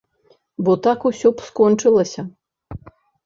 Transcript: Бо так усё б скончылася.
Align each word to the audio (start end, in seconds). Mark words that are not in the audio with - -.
Бо 0.69 0.73
так 0.85 1.05
усё 1.09 1.31
б 1.35 1.45
скончылася. 1.49 2.21